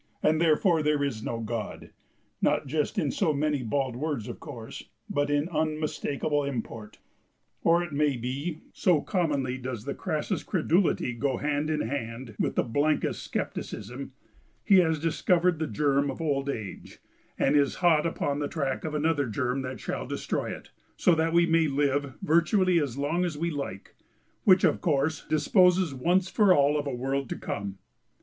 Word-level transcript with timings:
and 0.23 0.41
therefore 0.41 0.81
there 0.81 1.03
is 1.03 1.21
no 1.21 1.39
God; 1.41 1.91
not 2.41 2.65
just 2.65 2.97
in 2.97 3.11
so 3.11 3.31
many 3.33 3.61
bald 3.61 3.95
words, 3.95 4.27
of 4.27 4.39
course, 4.39 4.85
but 5.07 5.29
in 5.29 5.47
unmistakable 5.49 6.43
import. 6.43 6.97
Or 7.61 7.83
it 7.83 7.91
may 7.91 8.17
be 8.17 8.61
so 8.73 9.01
commonly 9.01 9.59
does 9.59 9.85
the 9.85 9.93
crassest 9.93 10.47
credulity 10.47 11.13
go 11.13 11.37
hand 11.37 11.69
in 11.69 11.81
hand 11.81 12.35
with 12.39 12.55
the 12.55 12.63
blankest 12.63 13.31
scepticism 13.31 14.13
he 14.63 14.77
has 14.77 14.99
discovered 14.99 15.59
the 15.59 15.67
germ 15.67 16.09
of 16.09 16.19
old 16.19 16.49
age 16.49 16.97
and 17.37 17.55
is 17.55 17.75
hot 17.85 18.07
upon 18.07 18.39
the 18.39 18.47
track 18.47 18.83
of 18.83 18.95
another 18.95 19.27
germ 19.27 19.61
that 19.61 19.79
shall 19.79 20.07
destroy 20.07 20.49
it, 20.49 20.71
so 20.97 21.13
that 21.13 21.31
we 21.31 21.45
may 21.45 21.67
all 21.67 21.75
live 21.75 22.15
virtually 22.23 22.79
as 22.79 22.97
long 22.97 23.23
as 23.23 23.37
we 23.37 23.51
like; 23.51 23.93
which, 24.45 24.63
of 24.63 24.81
course, 24.81 25.23
disposes 25.29 25.93
once 25.93 26.27
for 26.27 26.55
all 26.55 26.75
of 26.75 26.87
a 26.87 26.95
world 26.95 27.29
to 27.29 27.35
come. 27.37 27.77